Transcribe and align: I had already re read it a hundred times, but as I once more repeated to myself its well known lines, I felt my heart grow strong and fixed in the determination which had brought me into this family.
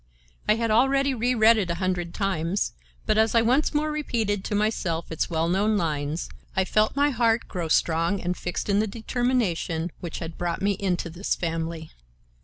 I 0.49 0.55
had 0.55 0.71
already 0.71 1.13
re 1.13 1.35
read 1.35 1.57
it 1.57 1.69
a 1.69 1.75
hundred 1.75 2.11
times, 2.15 2.73
but 3.05 3.19
as 3.19 3.35
I 3.35 3.43
once 3.43 3.71
more 3.71 3.91
repeated 3.91 4.43
to 4.45 4.55
myself 4.55 5.11
its 5.11 5.29
well 5.29 5.47
known 5.47 5.77
lines, 5.77 6.27
I 6.55 6.65
felt 6.65 6.95
my 6.95 7.11
heart 7.11 7.47
grow 7.47 7.67
strong 7.67 8.19
and 8.19 8.35
fixed 8.35 8.67
in 8.67 8.79
the 8.79 8.87
determination 8.87 9.91
which 9.99 10.17
had 10.17 10.39
brought 10.39 10.59
me 10.63 10.71
into 10.71 11.11
this 11.11 11.35
family. 11.35 11.91